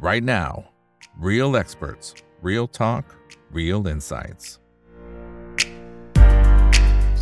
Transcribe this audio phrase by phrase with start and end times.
[0.00, 0.64] right now.
[1.18, 3.04] Real experts, real talk,
[3.52, 4.46] real insights.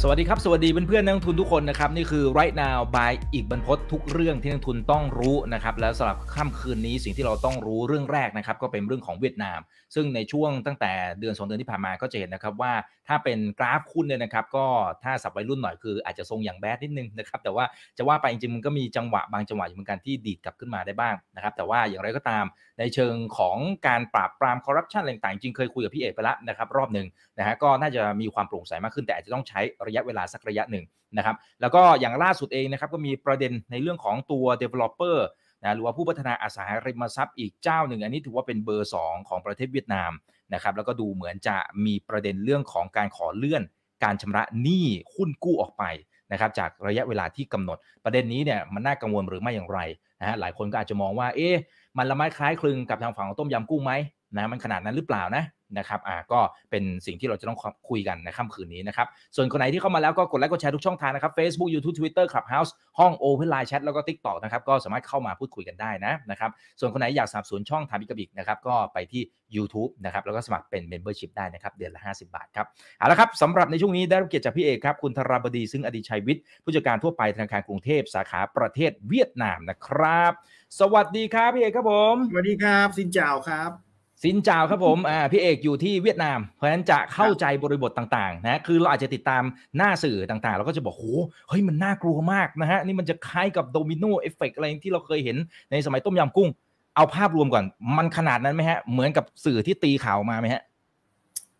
[0.02, 9.60] สวัสดีครับ สวัสดีเพื่อนๆนักลงทุนทุกคนนะครับ นี่คือ right now by อีกบรรพททุกเรื่องที่นักลงทุนต้องรู้นะครับ แล้วสำหรับค่ำคืนนี้สิ่งที่เราต้องรู้เรื่องแรกนะครับ ก็เป็นเรื่องของเวียดนาม
[9.94, 12.72] ซึ่งในช่วงตั้งแต่เดือนสองเดือนที่ผ่านมาก็จะเห็นนะครับว่า
[13.08, 14.66] ถ้าเป็นกราฟหุ้นเนี่ยนะครับ ก็
[15.04, 17.64] ถ้าสับวัยรุ่นหน่อยคืออาจจะทรงอย่างแบดนิดนึงนะครับ แต่ว่า
[17.98, 22.44] จะว่าไปจริงๆมันก็มีจังหวะบางจังหวะอยู่เหมือนกันที่ดีดกลับขึ้นมาได้บ้างนะครับ แต่ว่าอย่างไรก็ตาม
[22.78, 23.56] ในเชิงของ
[23.86, 27.06] การปราบปรามคอร์รัปชันอะไรต่างๆจริงเคยคุยกับพี่เอกไปแล้วนะครับรอบหนึ่ง
[27.38, 30.84] นะฮะก็น่าจะมีความโปร่งใสมากขึ้นแต่อาจจะต้องใช้ระยะเวลาสักระยะหนึ่ง
[31.16, 35.16] นะครับแล้วก็อย่างล่าสุดเองนะครับก็มีประเด็นในเรื่องของตัว developer
[35.62, 40.12] นะหรือว่าผู้พัฒนาอสังหาริมทรัพย์อีกเจ้าหนึ่ง อันนี้ถือว่าเป็นเบอร์ 2 ของประเทศเวียดนาม
[40.54, 43.62] นะครับแล้วก็ดูเหมือนจะมีประเด็นเรื่องของการขอเลื่อน
[44.04, 45.84] การชำระหนี้หุ้นกู้ออกไป
[46.32, 49.80] นะครับจากระยะเวลาที่กำหนด ประเด็นนี้เนี่ยมันน่ากังวลหรือไม่อย่างไร
[50.20, 51.54] นะฮะหลายคนก็อาจจะมองว่าเอ๊ะ
[51.98, 53.92] มันละไม้คล้ายคลึงกับทางฝั่งของต้มยำกุ้งไหม
[54.36, 55.44] นะมันขนาดนั้นหรือเปล่านะ
[55.78, 69.22] นะครับอ่าก็เป็นสิ่งที่เราจะต้องคุยกันในค่ำคืนนี้นะครับ ส่วนคนไหนที่เข้ามาแล้วก็กดไลค์กดแชร์ทุกช่องทางนะครับ Facebook YouTube Twitter Clubhouse ห้อง Open Line Chat แล้วก็ TikTok นะครับก็สามารถเข้ามาพูดคุยกันได้นะนะครับส่วนคนไหนอยากสนับสนุนช่องทาบิกบิกนะครับก็ไปที่
[69.56, 72.66] YouTube นะครับแล้วก็สมัครเป็น Membership ได้นะครับเดือนละ 50 บาทครับ
[72.98, 80.32] เอาละครับสำหรับในช่วงนี้ได้รับเกียรติจากพี่เอกครับคุณธราบดีซึ่งอดีตชัยวิทย์ผู้จัดการทั่วไปธนาคารกรุงเทพสาขาประเทศเวียดนามนะครับ
[80.78, 83.87] สวัสดีครับพี่เอกครับผมสวัสดีครับ xin chào ครับ
[84.22, 89.42] xin chào ครับผมอ่าพี่เอกอยู่ที่เวียดนาม เพราะฉะนั้นจะเข้าใจบริบทต่างๆนะคือเราอาจจะติดตาม
[89.76, 91.04] หน้าสื่อต่างๆ เราก็จะบอกโห
[91.48, 95.36] เฮ้ยมันน่ากลัวมากนะฮะนี่มันจะคล้ายกับ domino effect อะไรที่เราเคยเห็น
[95.70, 96.48] ในสมัยต้มยำกุ้ง
[96.96, 97.64] เอาภาพรวมก่อน
[97.96, 100.62] มันขนาดนั้นไหมฮะ เหมือนกับสื่อที่ตีข่าวมาไหมฮะ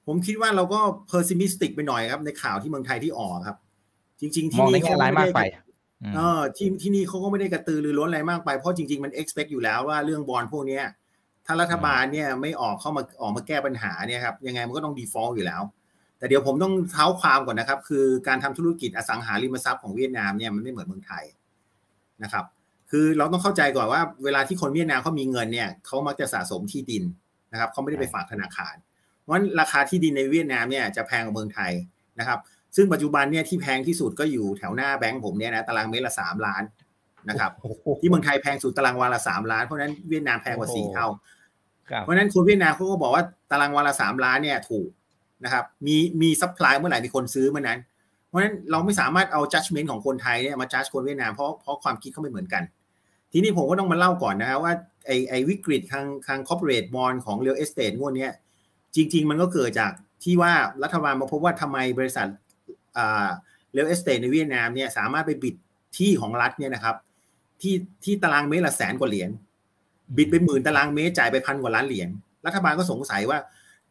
[0.07, 3.57] ผมคิดว่าเราก็ pessimistic ไปหน่อยครับในข่าวที่เมืองไทยที่ออกครับ
[4.21, 5.41] จริง ๆ ที่มองในนี่แง่ร้ายมากไป
[6.17, 10.85] เออที่ที่นี่เขาก็ไม่ได้กระตือรือร้นอะไรมากไปเพราะจริงๆมัน expect อยู่แล้วว่าเรื่องบอลพวกเนี้ย
[11.51, 15.63] ถ้ารัฐบาลเนี่ยไม่ออกเข้ามาออกมาแก้ปัญหาเนี่ยครับยังไงมันก็ต้อง default อยู่แล้ว
[16.19, 21.25] แต่เดี๋ยวผมต้องเท้าความก่อนนะครับ คือการทำธุรกิจอสังหาริมทรัพย์ของเวียดนามเนี่ยมันไม่เหมือนเมืองไทย
[22.23, 22.45] นะครับ
[22.91, 27.05] คือเราต้องเข้าใจก่อนว่า เวลาที่คนเวียดนามเขามีเงินเนี่ยเขามักจะสะสมที่ดิน
[27.53, 28.75] นะครับเขาไม่ได้ไปฝากธนาคาร
[29.21, 31.73] เพราะฉะนั้นราคาที่ดินในเวียดนามเนี่ยจะแพงกว่าเมืองไทย
[32.19, 32.39] นะครับ
[32.77, 36.63] ซึ่งปัจจุบันเนี่ยที่แพงที่สุดก็อยู่แถวหน้าแบงก์ผมเนี่ยนะตารางเมตรละสามล้าน
[37.29, 37.51] นะครับ
[38.01, 41.07] ที่เมืองไทยแพงสุดตารางวาละสามล้านเพราะฉะนั้นเวียดนามแพงกว่าสี่เท่า
[42.03, 44.89] เพราะนั้นคนเวียดนามเขาก็บอกว่าตารางวาละสามล้านเนี่ยถูก
[45.45, 47.79] นะครับ มีมี supply เมื่อไหร่มีคนซื้อเมื่อนั้น
[48.27, 52.63] เพราะฉะนั้นเราไม่สามารถเอา judgment ของคนไทยเนี่ยมา judge คนเวียดนามเพราะเพราะความคิดเขาไม่เหมือนกัน
[53.33, 54.73] ทีนี้ผมก็ต้องมาเล่าก่อนนะครับว่า
[55.07, 58.33] ไอไอวิกฤตทางทาง corporate bond ของ real estate งวดเนี้ย
[58.95, 59.93] จริง ๆ มันก็เกิดจาก
[60.25, 62.29] ที่ว่ารัฐบาลมาพบว่าทำไมบริษัท
[62.97, 63.29] อ่า
[63.77, 65.55] real estate ในเวียดนามเนี่ยสามารถไปบิด
[65.99, 66.97] ที่ของรัฐเนี่ยนะครับ
[67.61, 67.75] ที่
[68.05, 69.31] ที่ตารางเมตรละแสนกว่าเหรียญ
[70.17, 72.09] บิดไปหมื่นตารางเมตรจ่ายไปพันกว่าล้านเหรียญ
[72.47, 73.39] รัฐบาลก็สงสัยว่า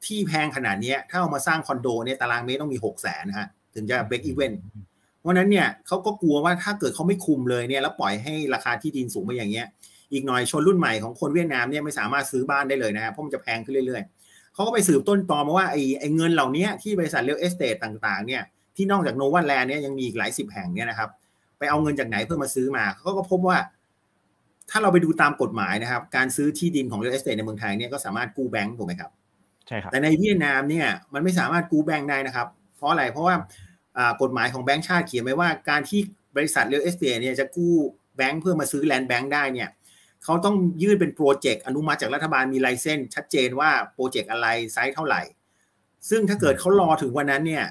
[0.06, 4.54] ที่แพงขนาดนี้ถ้าเอามาสร้างคอนโดเนี่ยตารางเมตรต้องมีหกแสนนะฮะถึงจะ break even
[5.20, 9.68] เพราะนั้นเนี่ยเขาก็กลัวว่าถ้าเกิดเขาไม่คุมเลยเนี่ยแล้วปล่อยให้ราคาที่ดินสูงไปอย่างเงี้ย
[10.14, 18.42] อีกหน่อยชนรุ่นใหม่ของคนเวียดนามเนี่ยไม่สามารถซื้อบ้านได้เลยนะครับเพราะมันจะแพงขึ้นเรื่อยๆเขาก็ไปสืบต้นตอมาว่าไอ้ไอ้เงินเหล่านี้ที่บริษัท real estate ต่างๆเนี่ย
[18.76, 21.10] ที่นอกจาก Novaland เนี่ยยังมีอีกหลายสิบแห่งเนี่ยนะครับ
[21.58, 23.58] ไปเอาเงินจากไหนเพื่อมาซื้อมาเขาก็พบว่า
[24.70, 29.12] ถ้าเราไปดูตามกฎหมายนะครับ การซื้อที่ดินของ real estate ในเมืองไทยเนี่ยก็สามารถกู้แบงก์ถูกไหมครับ
[29.68, 32.48] ใช่ครับแต่ในเวียดนามเนี่ยมันไม่สามารถกู้แบงก์ได้นะครับ
[32.78, 33.36] เพราะอะไรเพราะว่า
[34.22, 36.00] กฎหมายของแบงก์ชาติเขียนไว้ว่าการที่
[36.36, 37.74] บริษัท real estate เนี่ยจะกู้
[38.18, 39.70] แบงก์เพื่อมาซื้อ land bank ได้เนี่ย
[40.24, 45.22] เขาต้องยื่นเป็น project อนุมัติจากรัฐบาลมี license ชัดเจนว่า project อะไรไซส์เท่าไหร่
[46.10, 47.66] ซึ่งถ้าเกิดเขารอถึงวันนั้นเนี่ย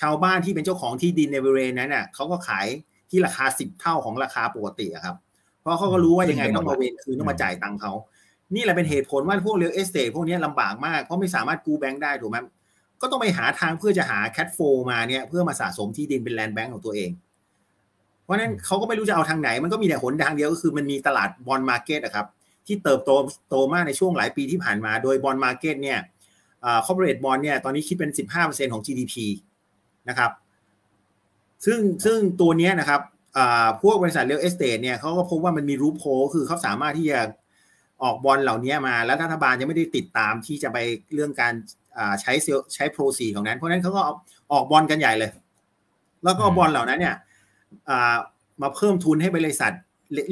[0.00, 2.66] ชาวบ้านที่เป็นเจ้าของที่ดินในบริเวณนั้นน่ะเขาก็ขาย
[3.10, 5.16] ที่ราคาสิบเท่าของราคาปกติครับ
[5.60, 7.92] เพราะเขาก็รู้ว่ายังไงต้องมาเวนคืนต้องมาจ่ายตังค์เขา
[8.54, 12.36] นี่แหละเป็นเหตุผลว่าพวก real estate พวกนี้ลำบากมาก เพราะไม่สามารถกู้แบงค์ได้ถูกไหม
[13.00, 14.58] ก็ต้องไปหาทางเพื่อจะหาแค t โฟ
[14.90, 17.10] มาเนี่ยเพื่อมาสะสมที่ดินเป็น land bank ของตัวเอง
[18.24, 22.26] เพราะนั้นเขาก็ไม่รู้จะเอาทางไหน มันก็มีแต่หนทางเดียวก็คือมันมีตลาด bond market อะครับ
[22.66, 23.10] ที่เติบโต
[23.50, 25.98] โตมากในช่วงหลายปีที่ผ่านมา โดย bond market เนี่ย
[26.64, 28.10] อ่า corporate bond เนี่ยตอนนี้คิดเป็น
[28.40, 29.14] 15%ของ GDP
[30.08, 30.30] นะครับ
[31.64, 33.19] ซึ่งซึ่งตัวเนี้ยนะครับอ่า
[33.82, 36.04] พวกบริษัท real estate เนี่ยเขาก็พบว่ามันมี loophole
[36.34, 37.20] คือเขาสามารถที่จะ
[38.02, 40.78] ออกบอลเหล่านี้มา แล้วรัฐบาลยังไม่ได้ติดตามที่จะไป
[41.14, 41.52] เรื่องการ
[42.20, 44.02] use of proceeds ของนั้น เพราะนั้นเขาก็
[44.52, 45.30] ออกบอลกันใหญ่เลย
[46.24, 47.16] แล้วก็บอลเหล่านั้นเนี่ย
[48.62, 49.72] มาเพิ่มทุนให้บริษัท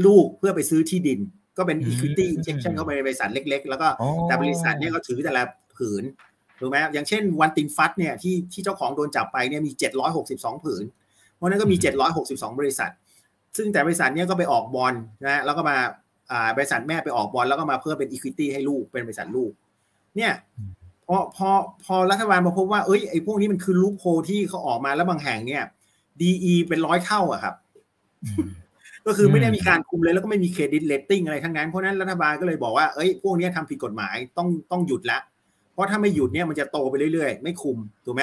[0.06, 1.20] ลูกเพื่อไปซื้อที่ดิน
[1.58, 3.88] ก็เป็น equity injection เข้าไปในบริษัทเล็ก ๆ แล้วก็
[4.24, 5.42] แต่บริษัทเนี่ยก็ถือแต่ละ
[5.76, 6.02] ผืน
[6.60, 9.72] ถูกไหมอย่างเช่น Van Thinh Phat เนี่ยที่ที่เจ้าของโดนจับไปเนี่ยมี
[10.18, 10.84] 762 ผืน
[11.38, 11.76] เพราะนั้นก็มี
[12.18, 12.90] 762 บริษัท
[13.56, 14.94] ซึ่งแต่บริษัทเนี่ยก็ไปออกบอล
[15.24, 15.76] นะแล้วก็มา
[16.56, 19.50] บริษัทแม่ไปออกบอลแล้วก็มาเพิ่มเป็น equity ให้ลูกเป็นบริษัทลูก
[20.16, 20.32] เนี่ย
[21.06, 21.48] พอพอ
[21.84, 25.62] พอรัฐบาลมาพบว่าเอ้ยไอ้พวกนี้มันคือลูกโพที่เขาออกมาแล้วบางแห่งเนี่ย
[26.22, 27.54] D/E เป็นร้อยเท่าอะครับ
[29.06, 35.18] ก็คือไม่ได้มีการคุมเลยแล้วก็ไม่มี credit rating อะไรทั้งนั้นเพราะนั้นรัฐบาลก็เลยบอกว่าเอ้ยพวกนี้ทำผิดกฎหมายต้องต้องหยุดละ
[35.72, 38.22] เพราะถ้าไม่หยุดเนี่ยมันจะโตไปเรื่อยๆ ไม่คุมถูกไหม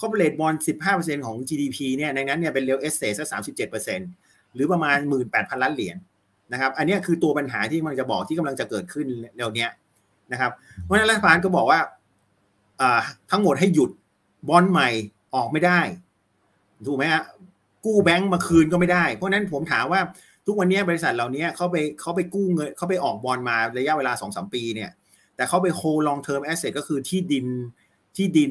[0.00, 4.00] corporate bond สิบห้าเปอร์เซ็นของ GDP เนี่ยในนั้นเนี่ยเป็น real estate สักสามสิบเจ็ดเปอร์เซ็น
[4.54, 5.96] หรือประมาณหมื่นแปดพันล้านเหรียญ
[6.52, 9.06] นะครับอันนี้คือตัวปัญหาที่มันจะบอกที่กำลังจะเกิดขึ้น
[9.36, 9.66] เร็วนี้
[10.32, 10.52] นะครับ
[10.82, 11.80] เพราะฉะนั้นรัฐบาลก็บอกว่า
[13.30, 13.90] ทั้งหมดให้หยุด
[14.48, 14.88] บอลใหม่
[15.34, 15.80] ออกไม่ได้
[16.86, 17.22] ถูกไหมฮะ
[17.84, 20.00] กู้แบงก์มาคืนก็ไม่ได้ เพราะนั้นผมถามว่า
[20.46, 24.90] ทุกวันนี้บริษัทเหล่านี้เขาไปเขาไปกู้เงินเขาไปออกบอลมาระยะเวลาสองสามปีเนี่ย
[25.36, 27.46] แต่เขาไป hold long-term asset ก็คือที่ดิน
[28.16, 28.50] ที่ดิน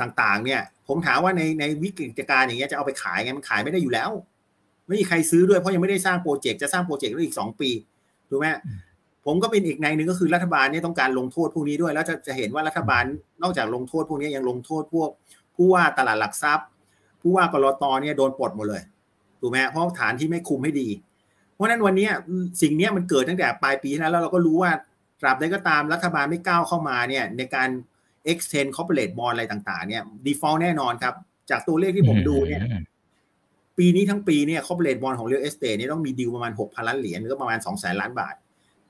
[0.00, 4.10] ต่างๆ เนี่ย ผมถามว่าในในวิกฤตการณ์อย่างเงี้ยจะเอาไปขายไงมันขายไม่ได้อยู่แล้ว
[4.86, 7.70] ไม่มีใครซื้อด้วยเพราะยังไม่ได้สร้าง project จะสร้าง project ได้อีกสองปี
[8.30, 8.46] ถูกไหม
[9.26, 13.04] ผมก็เป็นอีกนัยหนึ่งก็คือรัฐบาลเนี่ยต้องการลงโทษพวกนี้ด้วย แล้วจะจะเห็นว่ารัฐบาล
[13.42, 15.10] นอกจากลงโทษพวกนี้ยังลงโทษพวก
[15.56, 16.66] ผู้ว่าตลาดหลักทรัพย์
[17.20, 18.82] ผู้ว่ากลต.เนี่ยโดนปลดหมดเลย
[19.40, 20.88] ถูกไหมเพราะฐานที่ไม่คุมให้ดี
[21.54, 22.08] เพราะนั้นวันนี้
[22.62, 24.70] สิ่งนี้มันเกิดตั้งแต่ปลายปีแล้วแล้วเราก็รู้ว่า
[25.20, 27.68] ตราบใดก็ตามรัฐบาลไม่ก้าวเข้ามาเนี่ยในการ
[28.32, 31.14] extend corporate bond อะไรต่างๆเนี่ย default แน่นอนครับ
[31.50, 32.62] จากตัวเลขที่ผมดูเนี่ย
[33.78, 38.34] ปีนี้ทั้งปีเนี่ย corporate bond ของ real estate เนี่ยต้องมีดีลประมาณ6พันล้านเหรียญหรือประมาณ2แสนล้านบาท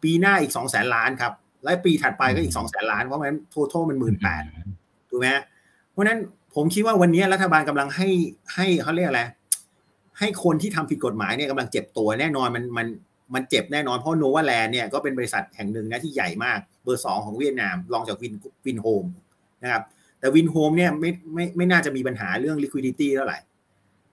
[0.02, 1.32] ปีหน้าอีก2แสนล้านครับ
[1.64, 4.42] และปีถัดไปก็อีก2แสนล้าน เพราะมัน total มันหมื่นแปด
[5.10, 5.26] ถูกไหม
[5.92, 6.18] เพราะนั้น
[6.54, 8.08] ผมคิดว่าวันนี้รัฐบาลกำลังให้
[8.54, 9.22] ให้เขาเรียกอะไร
[10.18, 12.86] ให้คนที่ทำผิดกฎหมายเนี่ยกำลังเจ็บตัวแน่นอนมันมัน
[13.34, 18.34] มันเจ็บแน่นอนเพราะ Novaland เนี่ยก็เป็นบริษัทแห่งหนึ่งนะที่ใหญ่มากเบอร์สองของเวียดนามรองจากวิน
[18.66, 19.04] วินโฮม
[19.62, 19.82] นะครับ
[20.20, 23.38] แต่ Vinhomes เนี่ยไม่ไม่ไม่น่าจะมีปัญหาเรื่อง liquidity เท่าไหร่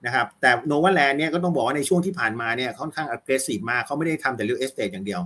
[0.06, 5.20] นะครับแต่ Novaland เนี่ยก็ต้องบอกว่าในช่วงที่ผ่านมาเนี่ยค่อนข้าง aggressive มากเขาไม่ได้ทำแต่ real estate อย่างเดียว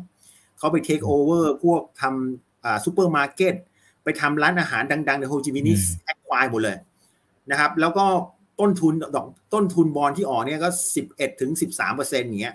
[0.58, 3.54] เขาไป take over พวกทำอ่าซูเปอร์มาร์เก็ต
[4.04, 6.76] ไปทำร้านอาหารดัง ๆ ในโฮจิมินห์ acquire หมดเลย
[7.50, 8.06] นะครับแล้วก็
[8.60, 12.54] ต้นทุนดอกต้นทุนบอลที่ออกเนี่ยก็สิบเอ็ดถึงสิบสามเปอร์เซ็นต์อย่างเงี้ย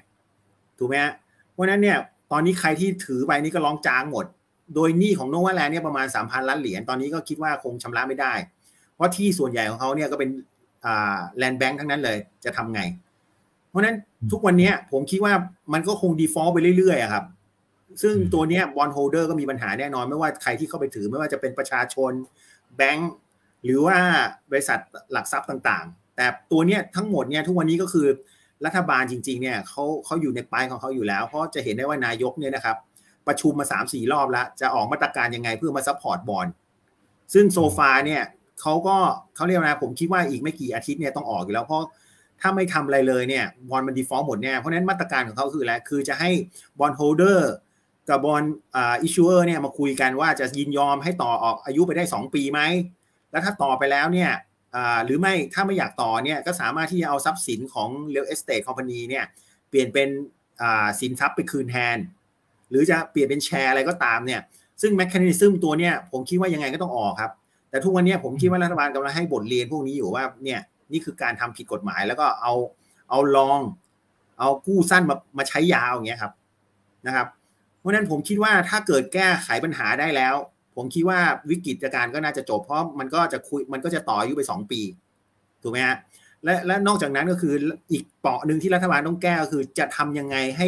[0.77, 1.13] ถูกไหมฮะ
[1.51, 1.97] เพราะนั้นเนี่ย
[2.31, 4.25] ตอนนี้ใครที่ถือไปนี่ก็ร้องจ๊ากหมด
[4.75, 8.34] โดยหนี้ของ Novaland เนี่ยประมาณสามพันล้านเหรียญตอนนี้ก็คิดว่าคงชำระไม่ได้
[8.96, 10.30] เพราะที่ส่วนใหญ่ของเขาเนี่ยก็เป็น
[10.86, 12.81] อ่า land bank ทั้งนั้นเลยจะทำไง
[13.69, 13.96] เพราะนั้น
[14.31, 15.34] ทุกวันนี้ผมคิดว่า
[15.74, 17.25] มันก็คง default ไปเรื่อยๆครับ
[18.02, 22.12] ซึ่งตัวเนี้ย bond holder ก็มีปัญหาแน่นอน ไม่ว่าใครที่เข้าไปถือไม่ว่าจะเป็นประชาชน
[22.78, 23.12] แบงค์
[23.66, 23.98] หรือว่า
[24.52, 24.80] บริษัท
[25.12, 28.08] หลักทรัพย์ต่างๆ แต่ตัวเนี้ยทั้งหมดเนี่ยทุกวันนี้ก็คือ
[28.66, 32.78] รัฐบาลจริงๆเนี่ยเขาเขาอยู่ในปลายของเขาอยู่แล้ว เพราะจะเห็นได้ว่านายกเนี่ยนะครับ
[33.27, 36.48] ประชุมมาสามสี่รอบแล้ว จะออกมาตรการยังไงเพื่อมา support bond
[37.33, 38.24] ซึ่ง so far เนี่ย
[38.62, 38.97] เขาก็
[39.35, 41.83] เขาเรียกนะผมคิดว่าอีกไม่กี่อาทิตย์เนี่ยต้องออกอยู่แล้วเพราะ
[42.41, 46.29] ถ้าไม่ทำอะไรเลยเนี่ย bond มัน default หมดเนี่ยเพราะนั้นมาตรการของเขาคืออะไรคือจะให้
[46.80, 47.54] bondholder
[48.09, 48.44] กับบอล
[48.75, 52.62] อ่าอิชชูเออร์เนี่ยมาคุยกันว่าจะยินยอมให้ต่อออกอายุไปได้ 2 ปีไหม
[53.31, 54.31] แล้วถ้าต่อไปแล้วเนี่ย
[55.06, 59.25] หรือไม่ถ้าไม่อยากต่อเนี่ยก็สามารถที่จะเอาทรัพย์สินของ real estate company เนี่ย
[59.69, 60.09] เปลี่ยนเป็น
[61.00, 61.97] สินทรัพย์ไปคืนแทน
[62.69, 64.42] หรือจะเปลี่ยนเป็นแชร์อะไรก็ตามเนี่ย
[64.81, 67.31] ซึ่งแมคคานิซึมตัวเนี่ยผมคิดว่ายังไงก็ต้องออกครับ
[67.69, 70.60] แต่ทุกวันนี้ผมคิดว่ารัฐบาลกำลังให้บทเรียนพวกนี้อยู่ว่าเนี่ย
[70.92, 72.54] นี่คือการทำผิดกฎหมาย แล้วก็เอา
[73.10, 73.60] เอาลอง
[74.40, 76.34] เอากู้สั้นมามาใช้ยาวอย่างเงี้ยครับ
[77.08, 77.28] นะครับ
[77.80, 80.36] เพราะนั้นผมคิดว่าถ้าเกิดแก้ไขปัญหาได้แล้ว
[80.76, 81.19] ผมคิดว่า
[81.50, 84.81] วิกฤตการณ์ก็น่าจะจบเพราะมันก็จะคุยมันก็จะต่ออายุไปสองปี
[85.64, 85.97] ถูกไหมฮะ
[86.44, 87.54] และและนอกจากนั้นก็คือ
[87.92, 90.68] อีกเปลาะหนึ่งที่รัฐบาลต้องแก้ก็คือจะทำยังไงให้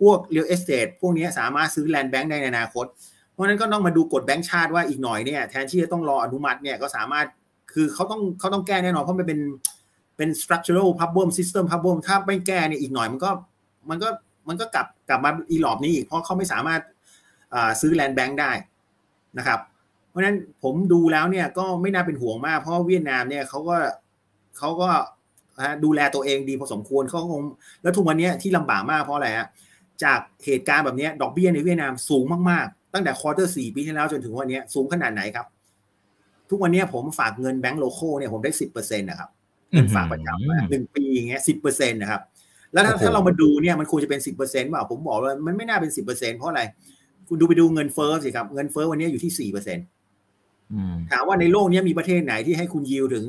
[0.00, 2.86] พวก real estate พวกนี้สามารถซื้อ land bank ได้ในอนาคต
[3.32, 7.26] เพราะนั้นก็ต้องมาดูกฎแบงค์ชาติว่าอีกหน่อยเนี่ยแทนที่จะต้องรออนุมัติเนี่ยก็สามารถ
[7.72, 9.40] คือเขาต้องเขาต้องแก้แน่นอนเพราะมันเป็น
[10.16, 13.30] เป็น structural problem system problem ถ้าไม่แก้เนี่ยอีกหน่อยมันก็
[13.90, 14.08] มันก็
[14.48, 16.80] มันก็กลับกลับมาอีหรอบนี้อีกเพราะเขาไม่สามารถ
[17.80, 18.50] ซื้อ land bank ได้
[19.38, 19.60] นะครับ
[20.08, 23.76] เพราะฉะนั้นผมดูแล้วเนี่ยก็ไม่น่าเป็นห่วงมาก เพราะเวียดนามเนี่ยเขาก็
[24.58, 24.88] เขาก็
[25.84, 27.42] ดูแลตัวเองดีพอสมควรเขาคง
[27.82, 29.48] แล้วทุกวันนี้ที่ลำบากมากเพราะอะไรฮะ
[30.04, 35.46] จากเหตุการณ์แบบนี้ดอกเบี้ยในเวียดนามสูงมากๆ ตั้งแต่ quarter สี่ปีที่แล้วจนถึงวันนี้สูงขนาดไหนครับ
[36.50, 39.30] ทุกวันนี้ผมฝากเงินแบงก์ local เนี่ยผมได้สิบเปอร์เซ็นต์นะครับ
[39.72, 42.20] เงินฝากประจำหนึ่งปีอย่างเงี้ยสิบเปอร์เซ็นต์นะครับ
[42.72, 46.62] แล้วถ้าถ้าเรามาดูเนี่ยมันควรจะเป็นสิบเปอร์เซ็นต์เปล่าผมบอกว่ามันไม่น่าเป็นสิบเปอร์เซ็นต์เพราะอะไร
[47.28, 49.86] คุณดูไปดูเงินเฟ้อสิครับเงินเฟ้อวันนี้อยู่ที่สี่เปอร์เซ็นต์
[51.10, 53.24] ถามว่าในโลกนี้มีประเทศไหนที่ให้คุณยิวถึง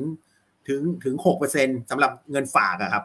[0.68, 3.04] ถึงถึงหกเปอร์เซ็นสำหรับเงินฝากอะครับ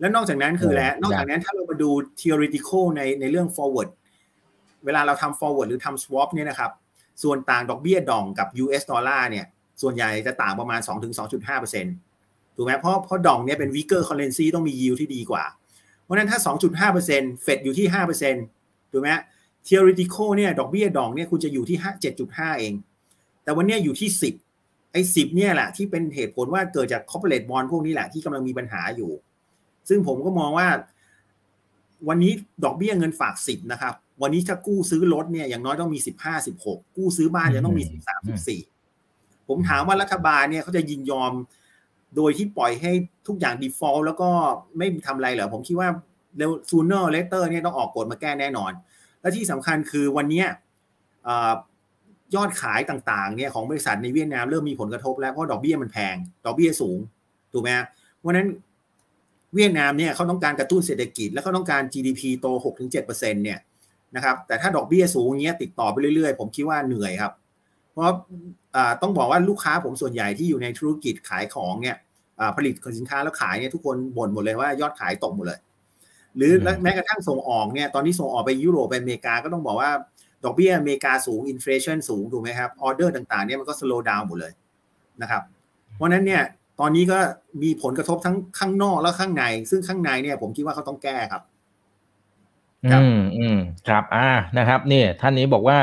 [0.00, 3.88] แล้วนอกจากนั้นคือแล้วนอกจากนั้นถ้าเรามาดู theoretical ในในเรื่อง forward
[4.84, 6.70] เวลาเราทำ forward หรือทำ swap เนี่ยนะครับ
[7.22, 9.46] ส่วนต่างดอกเบี้ยดองกับ US ดอลลาร์เนี่ย
[9.82, 10.80] ส่วนใหญ่จะต่างประมาณ
[11.48, 15.44] 2-2.5%ถูกไหมเพราะเพราะดองเนี่ยเป็น weaker currency ต้องมี yield ที่ดีกว่า
[16.02, 16.38] เพราะนั้นถ้า
[16.94, 17.86] 2.5%เฟดอยู่ที่
[18.34, 19.10] 5%ถูกไหม
[19.66, 22.74] theoretical เนี่ยดอกเบี้ยดอกเนี่ยคุณจะอยู่ที่ห้าเจ็ดจุดห้าเอง
[23.44, 24.34] แต่วันเนี้ยอยู่ที่สิบ
[24.92, 29.10] ไอ้สิบเนี่ยแหละที่เป็นเหตุผลว่าเกิดจาก corporate bond พวกนี้แหละที่กำลังมีปัญหาอยู่
[29.88, 30.68] ซึ่งผมก็มองว่า
[32.08, 32.32] วันนี้
[32.64, 38.60] ดอกเบี้ยเงินฝากสิบนะครับ วันนี้ถ้ากู้ซื้อรถเนี่ยอย่างน้อยต้องมีสิบห้าสิบหกกู้ซื้อบ้านจะต้องมีสิบสามสิบสี่
[39.48, 41.32] ผมถามว่ารัฐบาลเนี่ยเขาจะยินยอม
[42.16, 42.92] โดยที่ปล่อยให้
[43.26, 44.30] ทุกอย่าง default แล้วก็
[44.76, 45.88] ไม่ทำอะไรเหรอผมคิดว่า
[46.38, 48.72] เร็ว sooner or later เนี่ยต้องออกกฎมาแก้แน่นอน
[49.20, 50.46] และที่สำคัญคือวันเนี้ย
[51.24, 51.52] เอ่อ
[52.34, 56.16] ยอดขายต่างๆเนี่ยของบริษัทในเวียดนามเริ่มมีผลกระทบแล้วเพราะดอกเบี้ยมันแพง
[56.46, 56.98] ดอกเบี้ยสูง
[57.52, 57.86] ถูกไหมฮะ
[58.18, 58.48] เพราะฉะนั้น
[59.54, 62.46] เวียดนามเนี่ยเขาต้องการกระตุ้นเศรษฐกิจ และเขาต้องการ GDP โต
[62.94, 63.58] 6-7%เนี่ย
[64.16, 67.32] นะครับแต่ถ้าดอกเบี้ยสูงอย่างเงี้ยติดต่อไปเรื่อยๆ ผมคิดว่าเหนื่อยครับ
[67.92, 68.12] เพราะ
[68.76, 71.96] อ่าต้องบอกว่าลูกค้าผมส่วนใหญ่ที่อยู่ในธุรกิจขายของเนี่ย
[72.40, 75.60] อ่าผลิตสินค้าแล้วขายเนี่ยทุกคนบ่นหมดเลยว่ายอดขายตกหมดเลย
[76.36, 79.90] หรือแม้กระทั่งส่งออกเนี่ยตอนนี้ส่งออกไปยุโรปไปอเมริกาก็ต้องบอกว่า
[80.44, 84.52] ดอกเบี้ยอเมริกาสูง inflation สูงถูกไหมครับออเดอร์ต่างๆเนี่ยมันก็ slow down หมดเลย
[85.22, 85.42] นะครับ
[85.96, 86.42] เพราะนั้นเนี่ย
[86.80, 87.18] ตอนนี้ก็
[87.62, 91.42] มีผลกระทบทั้งข้างนอกและข้างใน ซึ่งข้างในเนี่ยผมคิดว่าเขาต้องแก้ครับ
[92.94, 94.28] อืมอืมครับ อ่า
[94.58, 95.78] นะครับนี่ท่านนี้บอกว่า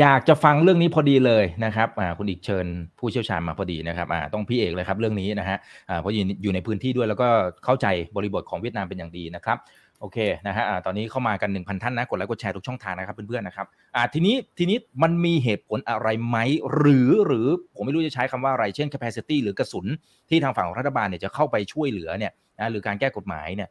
[0.00, 2.66] อยากจะฟังเรื่องนี้พอดีเลยนะครับ อ่า คุณอีกเชิญ
[2.98, 5.58] ผู้เชี่ยวชาญมาพอดีนะครับ อ่า ต้องพี่เอกเลยครับเรื่องนี้นะฮะ
[5.90, 7.28] อ่า เพราะอยู่อยู่ในพื้นที่ด้วยแล้วก็
[7.64, 9.58] เข้าใจบริบทของเวียดนามเป็นอย่างดีนะครับ
[10.00, 16.36] โอเคนะฮะ อ่า ตอนนี้เข้ามากัน 1,000 ท่านนะกดไลค์กดแชร์ทุกช่องทางนะครับเพื่อนๆนะครับ อ่า ทีนี้ทีนี้มันมีเหตุผลอะไรไหม
[16.74, 19.86] หรือหรือผมไม่รู้จะใช้คำว่าอะไรเช่น capacity หรือกระสุน
[20.28, 23.68] ที่ทางฝั่งของรัฐบาลเนี่ยจะเข้าไปช่วยเหลือเนี่ยนะหรือการแก้กฎหมายเนี่ย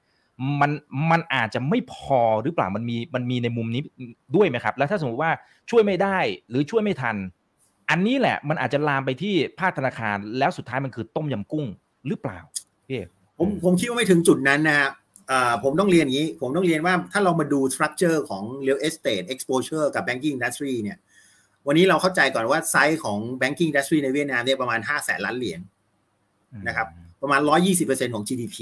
[0.62, 0.72] มัน
[1.12, 3.82] มันอาจจะไม่พอหรือเปล่ามันมีมันมีในมุมนี้
[4.36, 5.32] ด้วยไหมครับ แล้วถ้าสมมติว่า
[5.70, 6.18] ช่วยไม่ได้
[6.50, 7.16] หรือช่วยไม่ทัน
[7.90, 11.66] อันนี้แหละมันอาจจะลามไปที่ภาคธนาคารแล้วสุดท้ายมันคือต้มยำกุ้ง
[12.08, 12.40] หรือเปล่า
[12.88, 13.02] พี่
[13.38, 14.90] ผมผมคิดว่าไม่ถึงจุดนั้นนะฮะ
[15.63, 20.98] ผมต้องเรียนอย่างนี้ ผมต้องเรียนว่าถ้าเรามาดู structure ของ real estate exposure กับ banking industry เนี่ย
[21.68, 25.60] วันนี้เราเข้าใจก่อนว่าไซส์ของ banking industry ในเวียดนามเนี่ยประมาณ5แสนล้านเหรียญ
[26.68, 26.88] นะครับ
[27.22, 27.42] ประมาณ
[27.78, 28.58] 120%ของ GDP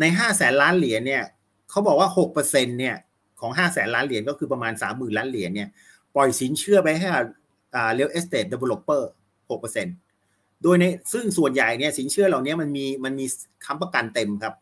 [0.00, 1.22] ใน5แสนล้านเหรียญเนี่ย
[1.70, 2.96] เขาบอกว่า6%เนี่ย
[3.40, 5.68] ของ5แสนล้านเหรียญก็คือประมาณ30,000ล้านเหรียญเนี่ย
[6.14, 7.08] ปล่อยสินเชื่อไปให้
[7.74, 9.02] อ่า real estate developer
[9.80, 13.26] 6%โดยในซึ่งส่วนใหญ่เนี่ยสินเชื่อเหล่านี้มันมีมันมี
[13.64, 14.54] ค้ำประกันเต็มครับ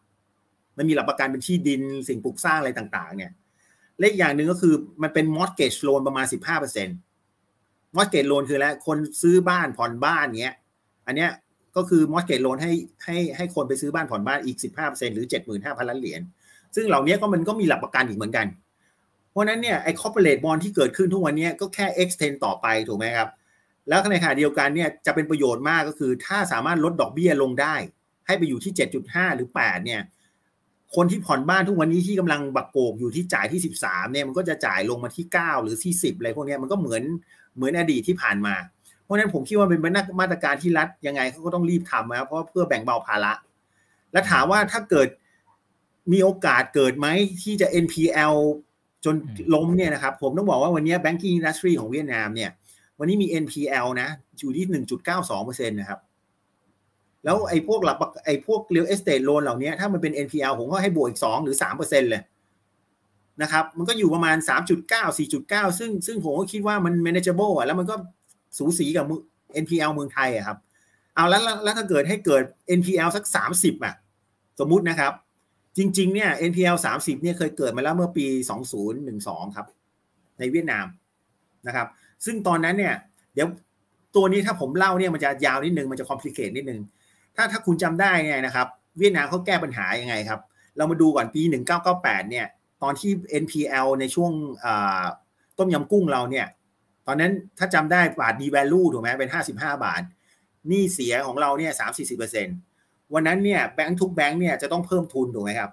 [0.77, 3.33] มันมีหลักประกันเป็นที่ดินสิ่งปลูกสร้างอะไรต่างๆ เนี่ย
[4.01, 6.27] เลขอย่างหนึ่งก็คือมันเป็น mortgage loan ประมาณ
[7.31, 10.57] 15% mortgage loan คืออะไรคนซื้อบ้านผ่อนบ้านเงี้ย
[11.07, 11.31] อันเนี้ย
[11.79, 12.73] ก็คือ mortgage loan ให้
[13.05, 16.21] ให้ให้คนไปซื้อบ้านผ่อนบ้านอีก 15%หรือ 75,000 ล้านเหรียญ
[16.75, 18.47] ซึ่งเหล่านี้ก็มันก็มีหลักประกันอีกเหมือนกัน
[19.31, 23.29] เพราะนั้นเนี่ยไอ้ corporate bond ที่เกิดขึ้นทุกวันนี้ก็แค่ extend ต่อไปถูกไหมครับ
[23.89, 27.75] แล้วในขณะเดียวกันเนี่ยจะเป็นประโยชน์มากก็คือถ้าสามารถลดดอกเบี้ยลงได้
[28.27, 28.73] ให้ไปอยู่ที่
[29.05, 30.01] 7.5 หรือ 8 เนี่ย
[30.97, 37.03] คนที่ผ่อนบ้านทุกวันนี้ที่กำลังบักโกกอยู่ที่จ่ายที่ 13เนี่ยมันก็จะจ่ายลงมาที่ 9 หรือที่10อะไรพวกนี้มันก็เหมือน
[37.57, 38.55] เหมือนอดีตที่ผ่านมา
[39.09, 39.81] เพราะฉะนั้นผมคิดว่าเป็น
[40.21, 43.33] มาตรการที่รัฐยังไงเขาก็ต้องรีบทำนะครับเพราะเพื่อแบ่งเบาภาระ
[44.13, 45.09] และถามว่าถ้าเกิด
[46.13, 47.07] มีโอกาสเกิดไหม
[47.43, 48.35] ที่จะ NPL
[49.05, 49.15] จน
[49.55, 52.51] ล้มเนี่ยนะครับ ผมต้องบอกว่าวันนี้ banking industry ของเวียดนามเนี่ย
[52.99, 54.67] วันนี้มี NPL นะอยู่ที่
[55.17, 56.01] 1.92%นะครับ
[57.25, 57.97] แล้วไอ้พวกหลัก
[58.27, 62.23] ไอ้พวก real estate loan เหล่านี้ถ้ามันเป็น NPL ผมก็ให้บวกอีก2หรือ3%เลย
[63.43, 67.97] นะครับ มันก็อยู่ประมาณ3.9 4.9ซึ่งซึ่งผมก็คิดว่ามัน manageable อะแล้วมันก็
[68.57, 69.05] สูสีกับ
[69.65, 70.59] NPL เมืองไทยอะครับ
[71.15, 72.43] เอาแล้วแล้วถ้าเกิดให้เกิด
[72.79, 73.25] NPL สัก
[73.55, 73.95] 30อะ
[74.61, 75.13] สมมุตินะครับ
[75.79, 78.27] จริง ๆ เนี่ย NPL 30เนี่ยเคยเกิดมาแล้วเมื่อปี
[78.91, 79.67] 2012 ครับ
[80.39, 80.87] ในเวียดนาม
[81.67, 81.87] นะครับ
[82.25, 82.95] ซึ่งตอนนั้นเนี่ย
[83.35, 83.49] เดี๋ยว
[84.17, 86.81] ตัวนี้ถ้าผมเล่าเนี่ยมันจะยาวนิดนึงมันจะคอมพลีเคทนิดนึง
[87.37, 88.67] ถ้าถ้าคุณจำได้เนี่ยนะครับ
[88.99, 90.41] เวียดนามเขาแก้ปัญหายังไงครับ
[90.77, 91.43] เรามาดูก่อนปี
[91.87, 92.47] 1998 เนี่ย
[92.83, 93.11] ตอนที่
[93.43, 94.33] NPL ในช่วง
[95.59, 96.47] ต้มยำกุ้งเราเนี่ย
[97.09, 100.03] ตอนนั้นถ้าจำได้บาทดีแวลูถูกไหมเป็น55บาท
[100.69, 101.73] หนี้เสียของเราเนี่ย
[102.43, 105.71] 3-40%วันนั้นเนี่ยแบงค์ทุกแบงค์เนี่ยจะต้องเพิ่มทุนถูกไหมครับ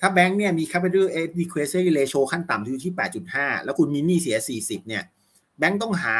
[0.00, 2.92] ถ้าแบงค์เนี่ยมี capital adequacy ratio ขั้นต่ำอยู่ที่
[3.28, 5.02] 8.5 แล้วคุณมีหนี้เสีย 40 เนี่ย
[5.58, 6.16] แบงค์ต้องหา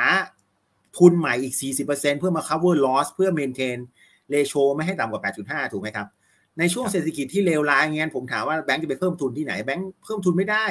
[0.98, 1.54] ทุนใหม่อีก
[1.86, 3.78] 40%เพื่อมา cover loss เพื่อ maintain
[4.34, 6.06] ratio ไม่ให้ต่ำกว่า 8.5 ถูกไหมครับ
[6.58, 10.66] ในช่วงเศรษฐกิจที่เลวร้ายเงี้ยผมถามว่าแบงค์จะไปเพิ่มทุนที่ไหน แบงค์เพิ่มทุนไม่ได้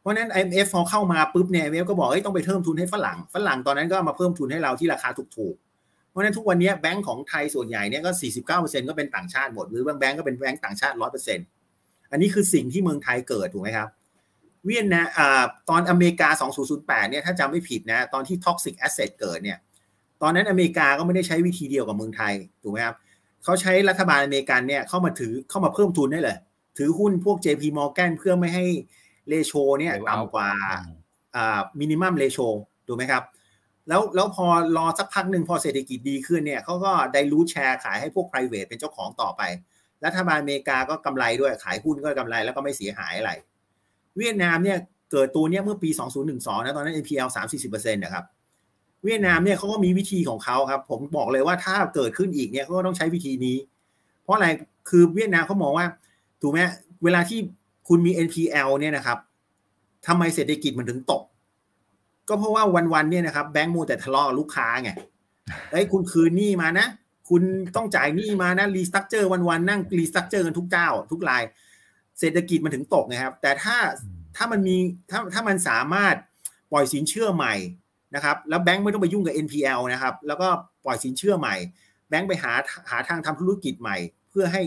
[0.00, 8.10] เพราะนั้น IMF พอเข้ามาปุ๊บเนี่ย IMF ก็บอกต้องไปเพิ่มทุนให้ฝรั่ง ฝรั่งตอนนั้นก็มาเพิ่มทุนให้เราที่ราคาถูกๆ เพราะนั้นทุกวันนี้แบงค์ของไทยส่วนใหญ่เนี่ยก็
[8.50, 10.96] 49%ก็เป็นต่างชาติหมด หรือบางแบงก์ก็เป็นแบงก์ต่างชาติ
[11.52, 13.88] 100%อันนี้คือสิ่งที่เมืองไทยเกิดถูกไหมครับ
[14.66, 15.06] เวียดนาม
[15.68, 16.28] ตอนอเมริกา
[16.70, 19.58] 2008 เนี่ยถ้าจำไม่ผิดนะตอนที่ toxic asset เกิดเนี่ย
[20.22, 22.96] ตอนนั้นอเมริกาก็ไม่ได้ใช้วิธีเดียวกับเมืองไทยถูกไหมครับ
[23.44, 26.38] เขาใช้รัฐบาลอเมริกันเนี่ยเข้ามาถือเข้ามาเพิ่มทุนได้เลย
[26.78, 28.66] ถือหุ้นพวก JP Morgan เพื่อไม่ให้
[29.28, 30.50] เลโชเนี่ย Level out ต่ำกว่า
[31.36, 32.38] อ่ามินิมัมเลโช
[32.86, 33.22] ถูกไหมครับ
[33.88, 39.42] แล้วแล้วพอรอสักพักหนึ่งพอเศรษฐกิจดีขึ้นเนี่ยเขาก็ได้รู้แชร์ขายให้พวก private เป็นเจ้าของต่อไป
[40.04, 43.30] รัฐบาลอเมริกาก็กำไรด้วยขายหุ้นก็กำไรแล้วก็ไม่เสียหายอะไร
[44.16, 44.78] เวียดนามเนี่ย
[45.12, 45.90] เกิดตัวเนี้ยเมื่อปี
[46.28, 47.28] 2012 นะตอนนั้น NPL
[47.62, 48.24] 3-40%นะครับ
[49.04, 53.56] เวียดนามเนี่ยเขาก็มีวิธีของเขาครับ ผมบอกเลยว่าถ้าเกิดขึ้นอีกเนี่ยเขาก็ต้องใช้วิธีนี้
[54.22, 54.46] เพราะอะไร
[54.88, 55.86] คือเวียดนามเขามองว่า
[56.42, 56.60] ถูกไหม
[57.04, 57.38] เวลาที่
[57.88, 59.18] คุณมี NPL เนี่ยนะครับ
[60.06, 61.22] ทำไมเศรษฐกิจมันถึงตก
[62.28, 62.64] ก็เพราะว่า
[62.94, 64.90] วันๆเนี่ยนะครับแบงก์มัวแต่ทะเลาะกับลูกค้าไง
[65.70, 66.86] เฮ้ยคุณคืนหนี้มานะ
[67.28, 67.42] คุณ
[67.76, 71.42] ต้องจ่ายหนี้มานะ restructure วันๆนั่ง restructure กันทุกเจ้า ทุกราย
[72.18, 73.76] เศรษฐกิจมันถึงตกไงครับ แต่ถ้า
[74.36, 74.76] ถ้ามันมี
[75.10, 76.14] ถ้าถ้ามันสามารถ
[76.72, 77.54] ปล่อยสินเชื่อใหม่
[78.14, 80.48] นะครับ แล้วแบงก์ไม่ต้องไปยุ่งกับ NPL นะครับ แล้วก็
[80.84, 81.54] ปล่อยสินเชื่อใหม่
[82.08, 82.52] แบงก์ไปหา
[82.90, 83.96] หาทางทำธุรกิจใหม่
[84.30, 84.62] เพื่อให้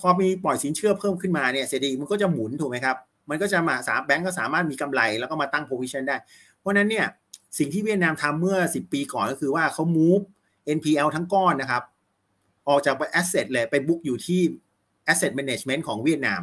[0.00, 2.96] พอมีปล่อยสินเชื่อเพิ่มขึ้นมาเนี่ยเศรษฐกิจมันก็จะหมุนถูกไหมครับ
[3.30, 6.16] มันก็จะมาสามแบงก์ก็สามารถมีกำไรแล้วก็มาตั้ง position ได้
[6.58, 7.06] เพราะนั้นเนี่ย
[7.58, 10.24] สิ่งที่เวียดนามทำเมื่อ 10 ปีก่อนก็คือว่าเขา move
[10.76, 11.82] NPL ทั้งก้อนนะครับ
[12.68, 14.40] ออกจาก asset เลยไปบุ๊กอยู่ที่
[15.12, 16.42] asset management ของเวียดนาม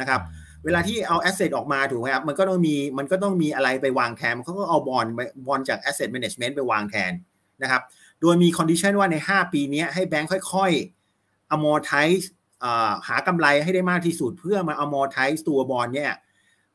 [0.00, 0.20] นะครับ
[0.64, 5.06] เวลาที่เอา asset ออกมาถูกไหมครับมันก็ต้องมีมันก็ต้องมีอะไรไปวางแทนเขาก็เอาบอล
[5.46, 7.12] บอลจาก asset management ไปวางแทน
[7.62, 7.82] นะครับ
[8.20, 12.24] โดยมี condition ว่าใน 5 ปีนี้ให้แบงค์ค่อยๆ amortize
[13.08, 16.12] หากำไรให้ได้มากที่สุดเพื่อมา amortize ตัวบอลเนี่ย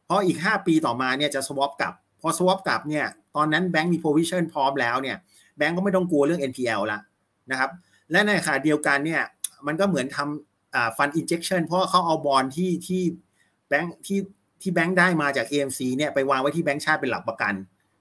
[0.05, 5.17] เพราะอีก 5 ปีต่อมาเนี่ยจะ swap กลับ พอ swap กลับเนี่ยตอนนั้นแบงค์มี provision พร้อมแล้วเนี่ย
[5.57, 6.99] แบงค์ก็ไม่ต้องกลัวเรื่อง NPL ละ
[7.51, 7.69] นะครับ
[8.11, 9.21] และในขณะเดียวกันเนี่ย
[9.67, 13.01] มันก็เหมือนทำฟัน injection เพราะเขาเอาบอลที่ที่
[13.69, 14.19] แบงค์ที่
[14.61, 17.53] ที่แบงค์ได้มาจาก AMC เนี่ยไปวางไว้ที่แบงค์ชาติเป็นหลักประกัน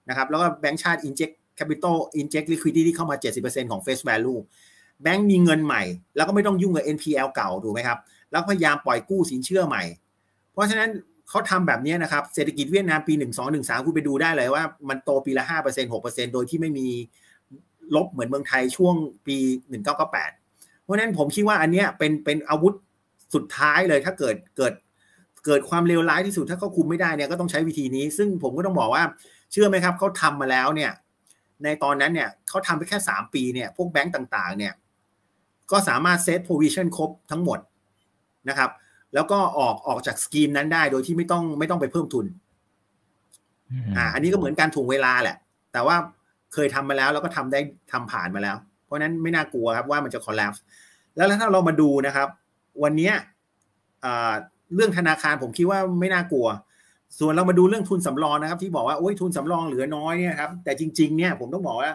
[0.09, 4.41] นะครับแล้วก็แบงค์ชาติ inject capital inject liquidity เข้ามา 70%ของ face value
[5.03, 5.83] แบงค์มีเงินใหม่
[6.17, 7.99] แล้วก็ไม่ต้องยุ่งกับ NPL เก่าถูกไหมครับ
[8.31, 9.83] แล้วพยายามปล่อยกู้สินเชื่อใหม่
[10.53, 10.91] เพราะฉะนั้น
[11.29, 16.89] เขาทำแบบนี้นะครับเศรษฐกิจเวียดนามปี 1 2 1 3 คุณไปดูได้เลยว่ามันโตปีละ5% 6%โดยที่ไม่มี
[17.95, 18.95] ลบเหมือนเมืองไทยช่วง
[19.27, 19.37] ปี
[20.07, 22.75] 1998 เพราะฉะนั้นผมคิดว่าอันเนี้ยเป็นเป็นอาวุธ
[23.35, 24.75] สุดท้ายเลยถ้าเกิดเกิด
[25.47, 29.05] เกิดความเลวร้ายที่สุดถ้าเขาคุมไม่ได้เนี่ยก็ต้องใช้วิธีนี้ ซึ่งผมก็ต้องบอกว่า
[29.53, 30.93] เชื่อไหมครับเขาทำมาแล้วเนี่ย
[31.65, 34.73] ในตอนนั้นเนี่ยเขาทำไปแค่ 3 ปีเนี่ยพวกแบงก์ต่างๆเนี่ย
[35.71, 37.59] ก็สามารถเซตโพวิชั่นครบทั้งหมด
[38.49, 38.71] นะครับ
[39.15, 42.27] แล้วก็ออกออกจากสกีมนั้นได้โดยที่ไม่ต้องไม่ต้องไปเพิ่มทุน
[43.97, 45.37] อ่า อันนี้ก็เหมือนการถ่วงเวลาแหละ
[45.73, 45.97] แต่ว่า
[46.53, 47.61] เคยทำมาแล้วแล้วก็ทำได้
[47.93, 50.61] ทำผ่านมาแล้ว เพราะนั้นไม่น่ากลัวครับว่ามันจะ collapse
[51.17, 52.29] แล้วถ้าเรามาดูนะครับ
[52.83, 53.11] วันนี้
[54.75, 56.47] เรื่องธนาคารผมคิดว่าไม่น่ากลัว
[57.19, 61.93] ส่วนเรามาดูเรื่องทุนสำรองนะครับ ที่บอกว่าโอ้ยทุนสำรองเหลือน้อยเนี่ยครับแต่จริง ๆ เนี่ยผมต้องบอกว่า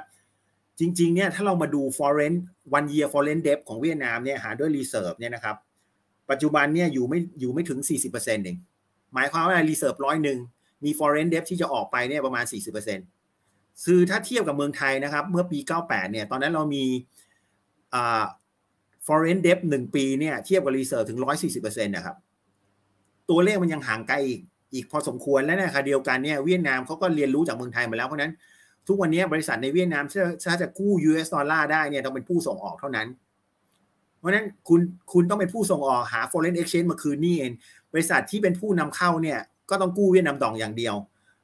[0.79, 2.35] จริงๆเนี่ยถ้าเรามาดู foreign
[2.77, 5.55] one year foreign debt ของเวียดนามเนี่ยหาด้วย reserve เนี่ยนะครับ
[6.29, 8.57] ปัจจุบันเนี่ยอยู่ไม่อยู่ไม่ถึง 40%เอง
[9.13, 10.39] หมายความว่า reserve ร้อยหนึ่ง
[10.85, 12.45] มี foreign debt ที่จะออกไปเนี่ยประมาณ
[13.13, 16.83] 40%คือถ้าเทียบกับเมืองไทยนะครับ เมื่อปี 98 เนี่ยตอนนั้นเรามี
[19.07, 21.19] foreign debt หนึ่งปีเนี่ยเทียบกับ reserve ถึง
[21.57, 22.15] 140%นะครับ
[23.29, 24.41] ตัวเลขมันยังห่างไกลอีก
[24.73, 28.33] อีกพอสมควรและในขณะเดียวกันเนี่ยเวียดนามเขาก็เรียนรู้จากเมืองไทยมาแล้วเพราะนั้น
[28.87, 30.03] ทุกวันนี้บริษัทในเวียดนาม
[30.45, 33.07] ถ้าจะกู้ US ดอลลาร์ได้เนี่ยต้องเป็นผู้ส่งออกเท่านั้น
[34.19, 34.81] เพราะนั้นคุณ
[35.13, 37.51] คุณต้องเป็นผู้ส่งออกหา foreign exchange มาคืนนี่เอง
[37.93, 40.95] บริษัทที่เป็นผู้นำเข้าเนี่ยก็ต้องกู้เวียดนามดองอย่างเดียว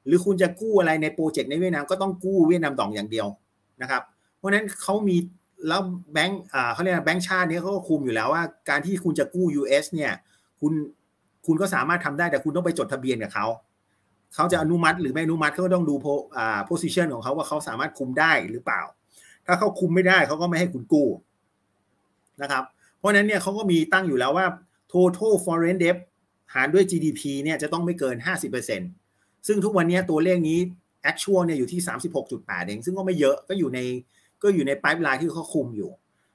[0.05, 3.27] หรือคุณจะกู้อะไรในโปรเจกต์ในเวียดนามก็ต้องกู้เวียดนามดองอย่างเดียว
[3.81, 4.01] นะครับ
[4.37, 5.17] เพราะนั้นเขามี
[5.67, 5.81] แล้ว
[6.13, 6.41] แบงก์
[6.73, 10.11] เขาเรียกแบงก์ชาตินี้เขาก็คุมอยู่แล้วว่า การที่คุณจะกู้ US เนี่ย
[10.61, 10.73] คุณ
[11.45, 13.45] คุณก็สามารถทำได้แต่คุณต้องไปจดทะเบียนกับเขา
[14.35, 16.05] เขาจะอนุมัติหรือไม่อนุมัติเขาก็ต้องดูโพ
[16.37, 18.81] อ่า position ของเขาว่าเขาสามารถคุมได้หรือเปล่า
[19.47, 21.07] ถ้าเขาคุมไม่ได้เขาก็ไม่ให้คุณกู้
[22.41, 22.63] นะครับ
[22.99, 24.45] เพราะนั้นเนี่ยเขาก็มีตั้งอยู่แล้วว่า
[24.91, 25.97] total foreign debt
[26.53, 28.15] หารด้วย GDP เนี่ยจะต้องไม่เกิน
[28.81, 30.59] 50%ซึ่งทุกวันนี้ตัวเลขนี้
[31.09, 31.81] actual เนี่ยอยู่ที่
[32.23, 33.79] 36.8 เองซึ่งก็ไม่เยอะก็อยู่ใน
[34.43, 35.91] ก็อยู่ใน pipeline ที่เขาคุมอยู่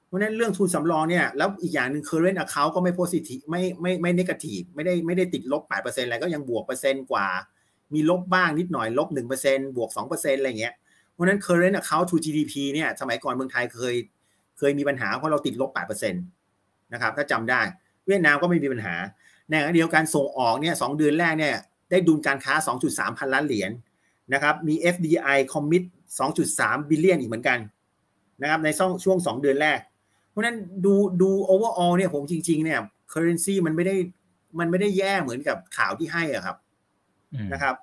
[0.07, 7.27] เพราะนั้นเรื่องทุนสำรองเนี่ยแล้วอีกอย่างหนึ่ง current account ก็ไม่ positive ไม่ไม่ไม่ negative ไม่ได้ไม่ได้ติดลบ 8%อะไรก็ยังบวกเปอร์เซ็นต์กว่า
[7.95, 9.09] มีลบบ้างนิดหน่อยลบ
[9.43, 10.75] 1%บวก2%อะไรเงี้ย
[11.13, 13.95] เพราะนั้น current account to GDP เนี่ยสมัยก่อนเมืองไทยเคย
[14.59, 17.61] เคยมีปัญหาเพราะเราติดลบ8%นะครับถ้าจำได้
[18.07, 18.95] เวียดนามก็ไม่มีปัญหา
[19.49, 21.55] ในขณะเดียวกันส่งออกเนี่ยสเดือนแรกเนี่ย
[21.91, 22.55] ได้ดุลการค้า
[22.87, 23.71] 2.3 พันล้านเหรียญ
[24.35, 25.85] นะครับมี FDI commit
[26.37, 27.59] 2.3 บิลเลียนอีกเหมือนกัน
[28.43, 28.69] นะครับใน
[29.05, 29.79] ช่วง 2 เดือนแรก
[30.31, 32.81] เพราะนั้นดูดู overall เนี่ยผมจริงๆเนี่ย
[33.13, 33.97] currency มันไม่ได้
[34.59, 36.57] มันไม่ได้แย่เหมือนกับข่าวที่ให้อะครับ
[37.53, 37.75] นะครับ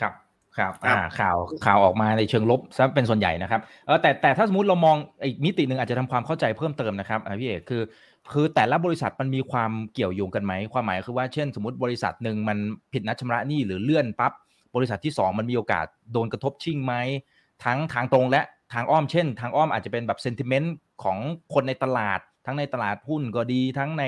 [0.00, 0.12] ครับ
[0.56, 7.82] ครับอ่าข่าวข่าวออกมาในเชิงลบซะเป็นส่วนใหญ่นะครับเออแต่แต่ถ้าสมมติเรามองอีกมิติหนึ่งอาจจะทำความเข้าใจเพิ่มเติมนะครับพี่เอกคือ
[8.32, 12.58] คือแต่ละบริษัทมันมีความเกี่ยวโยงกันไหมความหมายคือว่าเช่น สมมติบริษัทหนึ่งมัน
[12.92, 14.32] ผิดนัดชำระหนี้หรือเลื่อนปั๊บ
[14.76, 16.94] บริษัทที่ 2 มันมีโอกาสโดนกระทบชิ่งไหม
[17.64, 18.42] ทั้งทางตรงและ
[18.74, 21.18] ทางอ้อมเช่น ทางอ้อมอาจจะเป็นแบบ sentiment ของ
[21.54, 24.04] คนในตลาด ทั้งในตลาดหุ้นก็ดี ทั้งใน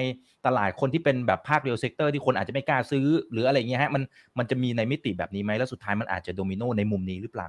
[0.47, 4.03] ตลาดคนที่เป็นแบบภาค real sector ที่คนอาจจะไม่กล้าซื้อ หรืออะไรเงี้ยฮะมัน
[4.39, 7.49] มันจะมีในมิติแบบนี้ไหมแล้วสุดท้ายมันอาจจะโดมิโนในมุมนี้หรือเปล่า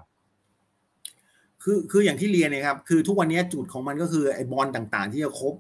[1.64, 5.54] คือคืออย่างที่เรียนนะครับ คือทุกวันนี้จุดของมันก็คือไอ้บอลต่างๆ ที่จะครบ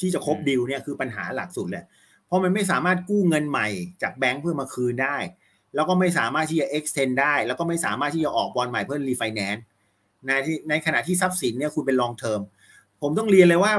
[0.00, 1.84] ที่จะครบดีลเนี่ยคือปัญหาหลักสุดเลย
[2.26, 3.68] เพราะมันไม่สามารถกู้เงินใหม่
[4.02, 5.16] จากแบงค์เพื่อมาคืนได้
[5.74, 9.62] แล้วก็ไม่สามารถที่จะ extend ได้ แล้วก็ไม่สามารถที่จะออกบอลใหม่เพื่อ refinance
[10.26, 12.40] ในที่ในขณะที่ทรัพย์สินเนี่ยคุณเป็น long term
[13.02, 13.72] ผมต้องเรียนเลยว่า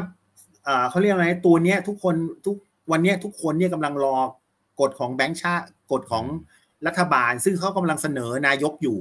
[0.89, 2.55] เขาเรียกอะไรตัวเนี้ยทุกคนทุก
[2.91, 4.17] วันนี้ทุกคนเนี่ยกำลังรอ
[4.79, 6.25] กฎของแบงค์ชาติกฎของ
[6.87, 8.99] รัฐบาล ซึ่งเขากำลังเสนอนายกอยู่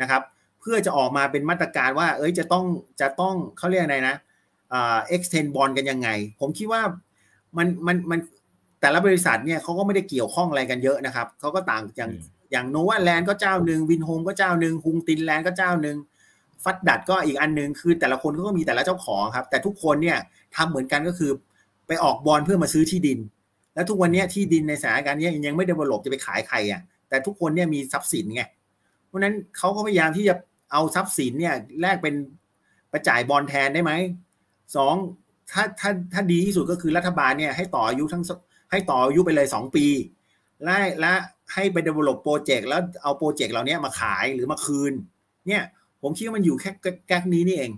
[0.00, 0.22] นะครับ
[0.60, 2.64] เพื่อจะออกมาเป็นมาตรการว่า เอ้ยจะต้อง
[3.00, 4.16] จะต้องเขาเรียกอะไรนะ
[4.72, 6.08] อ่า extend bond กันยังไง
[6.40, 6.82] ผมคิดว่า
[7.56, 8.20] มันมันมัน
[8.80, 12.10] แต่ละบริษัทเนี่ยเขาก็ไม่ได้เกี่ยวข้องอะไรกันเยอะนะครับเขาก็ต่างอย่าง
[12.50, 15.96] อย่าง Novaland ก็เจ้าหนึ่ง Vinhomes ก็เจ้าหนึ่ง Hung Thinh Land ก็เจ้าหนึ่ง
[16.64, 20.18] Phat Dat ก็อีกอันหนึ่งคือแต่ละคนก็มีแต่ละเจ้าของครับ แต่ทุกคนเนี่ย
[20.56, 21.30] ทำเหมือนกันก็คือ
[21.86, 23.18] ไปออกบอลเพื่อมาซื้อที่ดิน
[23.74, 28.42] แล้วทุกวันนี้ที่ดินในสถานการณ์นี้ยังไม่ได้บลบจะไปขายใครอะแต่ทุกคนเนี่ยมีทรัพย์สินไง
[29.06, 30.34] เพราะนั้นเขาก็พยายามที่จะ
[30.72, 32.14] เอาทรัพย์สินเนี่ยแลกเป็น
[32.92, 33.92] ประจ่ายบอลแทนได้ไหม
[34.76, 34.94] สอง
[35.52, 38.22] ถ้าถ้าถ้าดีที่สุดก็คือรัฐบาลเนี่ยให้ต่ออายุทั้ง
[38.70, 39.86] ให้ต่ออายุไปเลยสองปี
[40.64, 41.12] และและ
[41.54, 44.92] ให้ไป develop โปรเจกต์แล้วเอาโปรเจกต์เหล่านี้มาขายหรือมาคืน
[45.48, 45.62] เนี่ย
[46.02, 46.70] ผมคิดว่ามันอยู่แค่
[47.08, 47.72] แก๊กนี้นี่เอง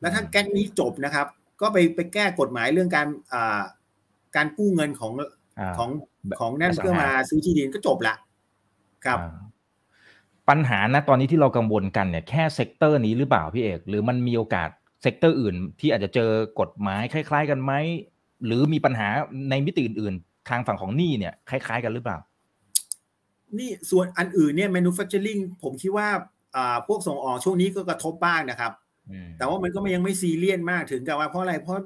[0.00, 1.26] แล้วถ้าแก๊กนี้จบนะครับ
[1.64, 3.62] ก็ไปไปแก้กฎหมายเรื่องการอ่า
[4.36, 5.12] การกู้เงินของ
[5.78, 5.90] ของ
[6.40, 8.14] ของนั่นเพื่อมาซื้อที่ดินก็จบละ
[9.04, 9.18] ครับ
[10.48, 14.68] ปัญหานะตอนนี้ที่เรากังวลกันเนี่ยแค่ sector นี้หรือเปล่าพี่เอก หรือมันมีโอกาส
[15.02, 17.72] sector อื่น ที่อาจจะเจอกฎหมายคล้าย ๆ กันไหม
[18.46, 19.08] หรือมีปัญหา
[19.50, 22.18] ในมิติอื่น ๆ ทางฝั่งของหนี้เนี่ยคล้าย ๆ กันหรือเปล่า
[23.58, 26.08] นี่ส่วนอันอื่นเนี่ย manufacturing ผมคิดว่า
[26.56, 28.72] อ่าพวกส่งออกช่วงนี้ก็กระทบบ้างนะครับ
[29.38, 31.82] แต่ว่ามันก็ยังไม่ซีเรียสมากถึงกับว่าเพราะอะไรเพราะ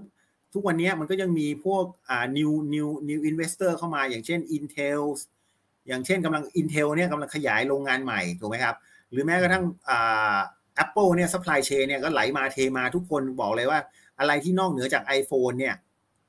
[0.55, 5.01] ทุกวันนี้มันก็ยังมีพวกอ่า new new new investor เข้ามาอย่างเช่น Intel
[5.87, 8.77] อย่างเช่นกำลัง Intel เนี่ยกำลังขยายโรงงานใหม่ถูกไหมครับ
[9.11, 10.39] หรือแม้กระทั่งอ่า
[10.85, 13.81] Apple เนี่ย supply chain เนี่ยก็ไหลมาเทมาทุกคนบอกเลยว่า
[14.19, 15.75] อะไรที่นอกเหนือจาก iPhone เนี่ย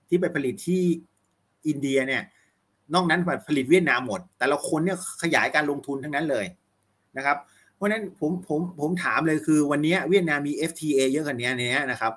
[0.09, 0.81] ที่ไปผลิตที่
[1.67, 2.21] อินเดียเนี่ย
[2.93, 6.45] นอกนั้นผลิตเวียดนามหมด แต่ละคนเนี่ยขยายการลงทุนทั้งนั้นเลย
[7.17, 7.37] นะครับ
[7.79, 12.13] เพราะนั้นผมผมผมถามเลยคือวันนี้เวียดนามมี FTA เยอะขนาดนี้เนี่ยนะครับ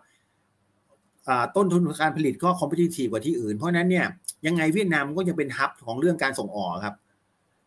[1.57, 4.07] ต้นทุนการผลิตก็คอมเพลติฟกว่าที่อื่น เพราะนั้นเนี่ย
[4.47, 6.95] ยังไงเวียดนามก็ยังเป็นฮับของเรื่องการส่งออกครับ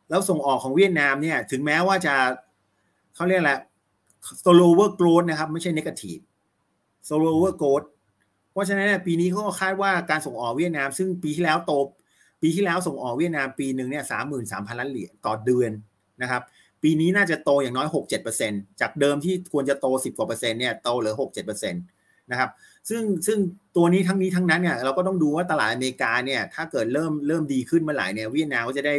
[0.10, 2.16] แล้วส่งออกของเวียดนามเนี่ย ถึงแม้ว่าจะ
[3.16, 3.54] เขาเรียกอะไร
[4.44, 6.22] slower growth นะครับ ไม่ใช่ negative
[7.08, 7.86] slower growth
[8.52, 11.72] เพราะฉะนั้นปีนี้เขาคาดว่าการส่งออกเวียดนาม ซึ่งปีที่แล้วโต
[12.42, 15.72] ปีที่แล้วส่งออกเวียดนามปีหนึ่งเนี่ยสามหมื่นสามพันล้านเหรียญต่อเดือน
[16.22, 16.42] นะครับ
[16.88, 21.80] ปีนี้น่าจะโตอย่างน้อยหกเจ็ดเปอร์เซ็นจากเดิมที่ควรจะโตสิบกว่าเปอร์เซ็นต์เนี่ยโตเหลือหกเจ็ดเปอร์เซ็นต
[22.32, 22.50] นะครับ
[22.90, 23.38] ซึ่งซึ่ง
[23.76, 28.96] ตัวนี้ทั้งนี้ทั้งนั้นเนี่ยเราก็ต้องดูว่าตลาดอเมริกาเนี่ยถ้าเกิดเริ่มเริ่มดีขึ้นเมื่อไหร่เนี่ยเวียดนามก็จะได้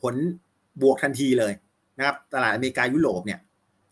[0.00, 0.14] ผล
[0.82, 1.52] บวกทันทีเลย
[1.98, 3.40] นะครับตลาดอเมริกายุโรปเนี่ย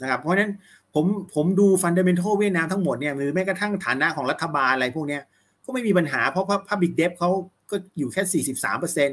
[0.02, 0.52] นะครับเพราะฉะนั้น
[0.94, 5.18] ผมผมดู fundamental เวียดนามทั้งหมดเนี่ยหรือแม้กระทั่งฐานะของรัฐบาลอะไรพวกนี้
[5.64, 7.30] ก็ไม่มีปัญหาเพราะ public debt เขา
[7.70, 9.04] ก็อยู่แค่ 43เปอร์เซ็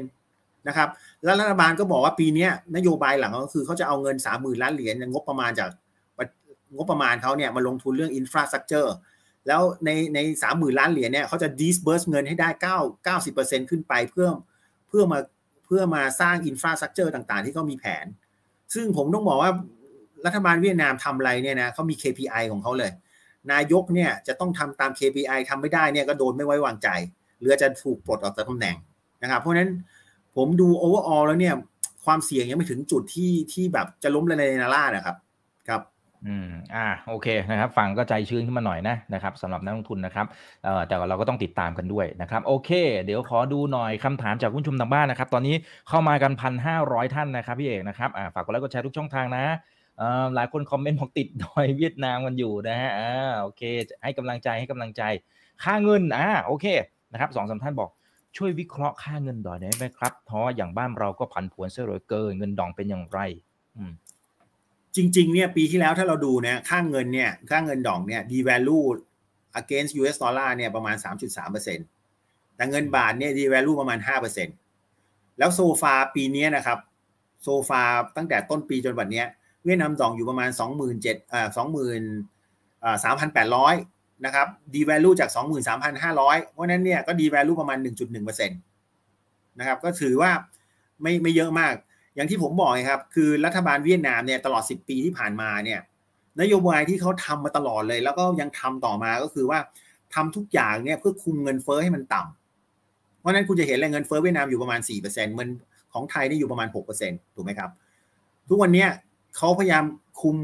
[0.68, 0.88] นะครับ
[1.24, 5.70] แล้วรัฐบาลก็บอกว่าปีนี้นโยบายหลักก็คือเขาจะเอาเงิน 30,000 ล้านเหรียญงบประมาณจาก
[6.76, 8.94] งบประมาณเขาเนี่ยมาลงทุนเรื่อง infrastructure
[9.46, 14.28] แล้วในในสามหมื่นล้านเหรียญเนี่ยเขาจะ disburse เงินให้ได้เก้าเก้าสิบเปอร์เซ็นขึ้นไปเพื่อ
[14.88, 15.18] เพื่อมา
[15.64, 18.06] เพื่อมาสร้าง infrastructure ต่างๆ ที่เขามีแผน
[18.74, 19.52] ซึ่งผมต้องบอกว่า
[20.26, 22.90] รัฐบาลเวียดนามทำอะไรเนี่ยนะเขามี KPI ของเขาเลย
[23.52, 26.88] นายกเนี่ยจะต้องทำตาม KPI ทำไม่ได้เนี่ยก็โดนไม่ไว้วางใจ
[27.40, 28.76] หรือจะถูกปลดออกจากตำแหน่ง
[29.22, 29.70] นะครับ เพราะฉะนั้น
[30.36, 31.54] ผมดู overall แล้วเนี่ย
[32.04, 35.16] ความเสี่ยงยังไม่ถึงจุดที่ที่แบบจะล้มละลายนาล่านะครับ
[35.68, 35.82] ครับ
[36.26, 40.26] อืมอ่าโอเคนะครับฟังก็ใจชื้นขึ้นมาหน่อยนะนะครับสำหรับนักลงทุนนะครับ
[40.64, 42.70] เอ่อแต่เราก็ต้องติดตามกันด้วยนะครับโอเค
[43.04, 45.54] เดี๋ยวขอดูหน่อยคำถามจากผู้ชมทางบ้านนะครับ ตอนนี้
[45.88, 49.44] เข้ามากันพันห้าร้อยท่านนะครับพี่เอกนะครับอ่าฝากกดไลค์กดแชร์ทุกช่องทางนะ
[50.34, 53.62] หลายคนคอมเมนต์บอกติดดอยเวียดนามกันอยู่นะฮะอ่าโอเค
[54.02, 55.02] ให้กำลังใจให้กำลังใจ
[55.62, 56.66] ค่าเงินอ่าโอเค
[57.12, 57.90] นะครับสองสาท่านบอก
[58.36, 63.18] ช่วยวิเคราะห์ค่าเงินดอยได้ไหมครับเพราะอย่างบ้านเราก็ผันผวนเสียเหลือเกินเงินดองเป็นอย่างไร
[63.76, 63.84] อื
[64.96, 68.86] จริงๆเนี่ยปีที่แล้วถ้าเราดูเนี่ยค่าเงินเนี่ยค่าเงินดองเนี่ย devalue
[69.60, 70.96] against US dollar เนี่ยประมาณ
[71.56, 73.98] 3.3%แต่เงินบาทเนี่ย devalue ประมาณ
[74.68, 76.78] 5%แล้วโซฟาปีนี้นะครับ
[77.42, 77.82] โซฟา
[78.16, 79.24] ตั้งแต่ต้นปีจนวันนี้
[79.64, 80.50] เวียดนามดองอยู่ประมาณ
[80.90, 85.30] 27,000อ่า20,000อ่า3,800 นะครับดีแวลูจาก
[85.90, 87.78] 23,500 เพราะนั้นเนี่ยก็ดีแวลูประมาณ
[88.08, 90.30] 1.1%นะครับ ก็ถือว่า
[91.02, 91.74] ไม่ไม่เยอะมาก
[92.14, 95.80] อย่างที่ผมบอกครับ คือรัฐบาลเวียดนามเนี่ยตลอด 10 ปีที่ผ่านมาเนี่ย
[96.40, 99.58] นโยบายที่เขาทำมาตลอดเลย แล้วก็ยังทำต่อมาก็คือว่า
[100.14, 104.80] ทำทุกอย่างเนี่ยเพื่อคุมเงินเฟ้อให้มันต่ำเพราะนั้นคุณจะเห็นเลยเงินเฟ้อเวียดนามอยู่ประมาณ
[105.10, 105.48] 4%มัน
[105.92, 106.68] ของไทยนี่อยู่ประมาณ
[107.02, 107.70] 6%ถูกไหมครับ
[108.48, 108.86] ทุกวันนี้
[109.36, 109.84] เขาพยายาม
[110.20, 110.36] คุม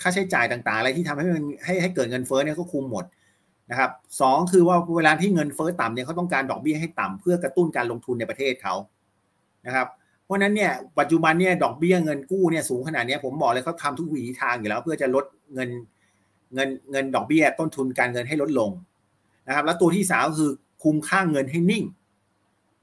[0.00, 3.04] ค่าใช้จ่ายต่างๆ อะไรที่ทำให้มันให้ให้เกิดเงินเฟ้อเนี่ยก็คุมหมด
[3.70, 8.74] นะครับสองคือว่าเวลาที่เงินเฟ้อต่ำเนี่ยเขาต้องการดอกเบี้ยให้ต่ำเพื่อกระตุ้นการลงทุนในประเทศเขา
[9.66, 9.86] นะครับ
[10.24, 15.24] เพราะนั้นเนี่ยปัจจุบันเนี่ยดอกเบี้ยเงินกู้เนี่ยสูงขนาดนี้ผมบอกเลยเขาทำทุกวิถีทางอยู่แล้ว เพื่อจะลด
[15.54, 15.70] เงิน
[16.54, 18.70] เงินเงินดอกเบี้ยต้นทุนการเงินให้ลดลง
[19.48, 20.50] นะครับ แล้วตัวที่สามคือ
[20.82, 21.84] คุมค่าเงินให้นิ่ง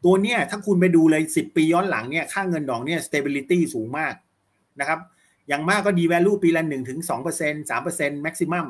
[0.05, 4.13] ตัวเนี้ยถ้าคุณไปดูเลยสิบปีย้อนหลังเนี่ยค่าเงินดอกเนี่ย stability สูงมาก
[4.79, 4.99] นะครับ
[5.47, 8.67] อย่างมากก็ดี value ปีละหนึ่งถึงสองเปอร์เซ็นสามเปอร์เซ็นต์ maximum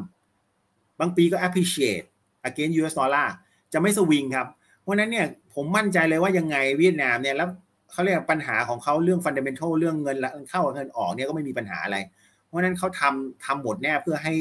[1.02, 2.06] บางปีก็ appreciate
[2.48, 3.28] against US dollar
[3.74, 4.48] จะไม่สวิงครับ
[4.82, 7.50] เพราะนั้นเนี่ยผมมั่นใจเลยว่ายังไงเวียดนามเนี่ยแล้ว
[7.92, 10.18] เขาเรียกปัญหาของเขาเรื่อง fundamental เรื่องเงิน
[10.50, 11.98] เข้าเงินออกเนี่ยก็ไม่มีปัญหาอะไร
[12.46, 14.34] เพราะนั้นเขาทำทำหมดแน่เพื่อให้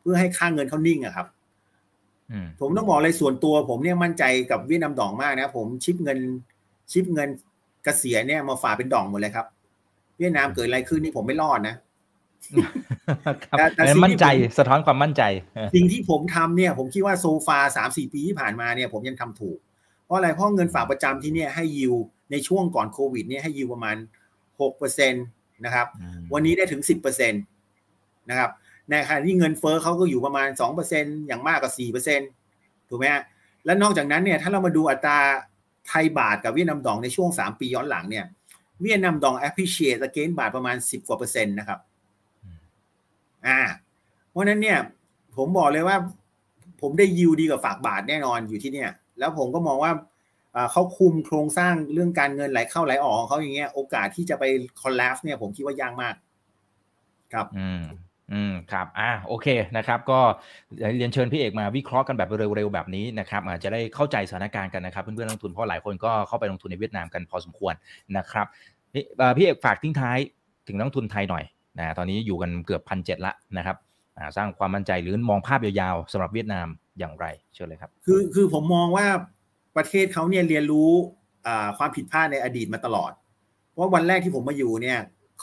[0.00, 1.26] เพื่อให้ค่าเงินเขานิ่งอะครับ
[2.60, 6.18] ผมต้องบอกเลยส่วนตัวผมเนี่ยมั่นใจกับเวียดนามดองมากนะผมชิปเงิน
[6.92, 7.28] ชิปเงิน
[7.84, 9.46] เกษียณเนี่ยมาฝากเป็นดองหมดเลยครับ
[10.18, 11.74] เวียดนามเกิดอะไรขึ้นนี่ผมไม่รอดนะ
[13.84, 14.26] แต่มั่นใจ
[14.58, 15.22] สะท้อนความมั่นใจ
[15.74, 19.58] สิ่งที่ผมทำเนี่ย ผมคิดว่าโซฟาสามสี่ปีที่ผ่านมาเนี่ย ผมยังทำถูก
[20.04, 21.94] เพราะอะไรเพราะเงินฝากประจำที่เนี่ยให้ยิว
[22.30, 23.96] ในช่วงก่อนโควิด เนี่ยให้ยิวประมาณ
[24.60, 25.18] หกเปอร์เซ็นต
[25.64, 25.86] นะครับ
[26.32, 27.38] วันนี้ได้ถึงสิบเปอร์เซ็นต
[28.30, 28.50] นะครับ
[28.90, 32.20] ในขณะที่เงินเฟอ้อเขาก็อยู่ประมาณสองเปอร์เซ็นอย่างมากกว่าสี่เปอร์เซ็น
[32.88, 33.22] ถูกไหมฮะ
[33.64, 35.18] และนอกจากนั้นเนี่ยถ้าเรามาดูอัตรา
[35.88, 38.24] ไทยบาทกับเวียดนามดองในช่วงสามปีย้อนหลังเนี่ย
[38.82, 41.78] เวียดนามดอง appreciate against บาทประมาณสิบกว่าเปอร์เซ็นต์นะครับ
[43.46, 43.60] อ่า
[44.30, 44.78] เพราะนั้นเนี่ย
[45.36, 45.96] ผมบอกเลยว่า
[46.80, 49.92] ผมได้ยิวดีกว่าฝากบาทแน่นอนอยู่ที่เนี่ย แล้วผมก็มองว่า
[50.72, 54.44] เขาคุมโครงสร้างเรื่องการเงินไหลเข้าไหลออกของเขาอย่างเงี้ยโอกาสที่จะไป
[54.80, 56.14] คอลลาฟเนี่ยผมคิดว่ายากมาก
[57.32, 57.82] ครับ อืม
[58.32, 60.20] อืมครับอ่าโอเคนะครับ ก็
[60.96, 67.74] เรียนเชิญพี่เอกมาวิเคราะห์กันแบบเร็วๆแบบนี้นะครับอาจจะได้เข้าใจสถานการณ์กันนะครับเพื่อนๆลงทุนเพราะหลายคนก็เข้าไปลงทุนในเวียดนามกันพอสมควร
[68.16, 68.46] นะครับ
[69.36, 70.18] พี่เอกฝากทิ้งท้าย
[70.66, 71.44] ถึงนักทุนไทยหน่อย
[71.80, 73.76] นะตอนนี้อยู่กันเกือบพันเจ็ดละนะครับ
[74.36, 76.66] สร้างความมั่นใจหรือมองภาพยาวๆสำหรับเวียดนาม
[76.98, 79.06] อย่างไร เชิญเลยครับ คือคือผมมองว่า
[79.76, 80.90] ประเทศเขาเนี่ยเรียนรู้
[81.78, 83.12] ความผิดพลาดในอดีตมาตลอด
[83.70, 84.98] เพราะวันแรกที่ผมมาอยู่เนี่ย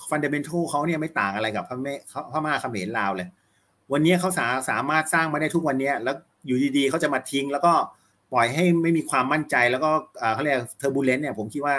[0.09, 1.93] fundamental เขาเนี่ยไม่ต่างอะไรกับพม่
[2.31, 3.27] พม่าเขมรลาวเลย
[3.93, 7.73] วันนี้เขาสาสามารถสร้างมาได้ทุกวันนี้แล้วอยู่ดีๆเขาจะมาทิ้ง แล้วก็
[8.33, 9.89] ปล่อยให้ไม่มีความมั่นใจแล้วก็
[10.33, 11.75] เขาเรียก turbulent เนี่ยผมคิดว่า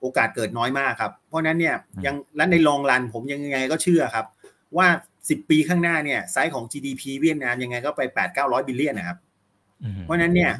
[0.00, 1.74] โอกาสเกิดน้อยมากครับ เพราะนั้นเนี่ย
[2.06, 4.26] ยังและใน long run ผมยังไงก็เชื่อครับ
[4.76, 4.86] ว่า
[5.28, 9.18] สิบปีข้างหน้าเนี่ยไซส์ของ GDP เวียดนามยังไงก็ไปแปดเก้าร้อย billion นะครับ
[10.02, 10.52] เพราะนั้นเนี่ย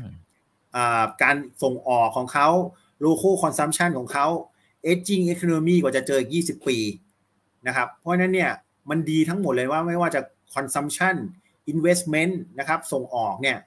[1.22, 2.48] การส่งออกของเขา
[3.00, 4.26] local consumption ของเขา
[4.90, 6.78] aging economy กว่าจะเจออีก 20 ปี
[7.66, 8.50] นะครับ เพราะนั้นเนี่ย
[8.90, 10.20] มันดีทั้งหมดเลยว่าไม่ว่าจะ
[10.54, 11.14] consumption
[11.72, 13.58] investment นะครับส่งออกเนี่ย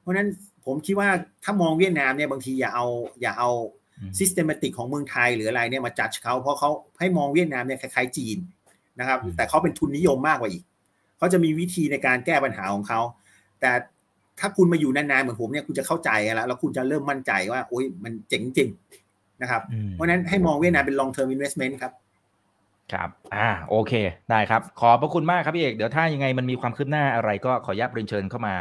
[0.00, 0.28] เพราะนั้น
[0.64, 1.08] ผมคิดว่า
[1.44, 2.86] ถ้ามองเวียดนามเนี่ยบางทีอย่าเอา
[3.20, 3.50] อย่าเอา
[4.18, 8.38] systematic ของเมืองไทยหรืออะไรเนี่ยมาจัดเขาเพราะเขาให้มองเวียดนามเนี่ยคล้ายๆจีน
[9.00, 10.64] นะครับ แต่เขาเป็นทุนนิยมมากกว่าอีก
[11.18, 13.00] เขาจะมีวิธีในการแก้ปัญหาของเขา
[13.60, 13.70] แต่
[14.40, 18.68] ถ้าคุณมาอยู่นานๆเหมือนผมเนี่ยคุณจะเข้าใจแล้วแล้วคุณจะเริ่มมั่นใจว่าโอ้ยมันเจ๋งจริง
[19.42, 21.92] นะครับ เพราะนั้นให้มองเวียดนามเป็น long term investment ครับ
[22.92, 23.92] ครับอ่าโอเค
[24.30, 28.54] ได้ครับ ขอบพระคุณมากครับพี่เอก เดี๋ยวถ้ายังไงมันมีความคืบหน้าอะไรก็ขออนุญาตเรียนเชิญเข้ามา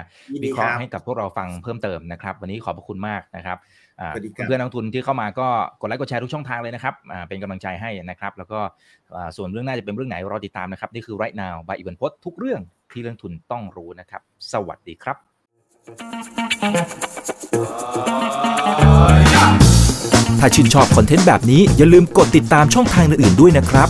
[0.43, 3.57] วิเคราะห์ให้กับพวกเราฟังเพิ่มเติมนะครับ วันนี้ขอบพระคุณมากนะครับ
[4.45, 5.47] เพื่อนนักทุนที่เข้ามาก็
[5.81, 6.93] กดไลค์กดแชร์ทุกช่องทางเลยนะครับ
[7.27, 8.59] เป็นกำลังใจให้นะครับ แล้วก็
[9.37, 12.61] ส่วนเรื่องน่าจะเป็นเรื่องไหนรอติดตามนะครับ นี่คือ right now บายอีเวนพศทุกเรื่อง
[12.91, 15.17] ที่เรื่องทุนต้องรู้นะครับ สวัสดีครับ
[20.39, 23.89] ถ้าชื่นชอบคอนเทนต์แบบนี้อย่าลืมกดติดตามช่องทางอื่นๆด้วยนะครับ